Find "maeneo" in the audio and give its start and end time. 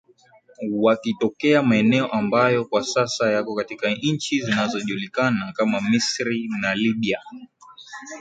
1.63-2.05